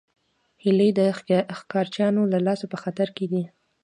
هیلۍ 0.63 0.89
د 0.99 1.01
ښکارچیانو 1.59 2.21
له 2.33 2.39
لاسه 2.47 2.65
په 2.73 2.77
خطر 2.83 3.07
کې 3.17 3.25
ده 3.31 3.43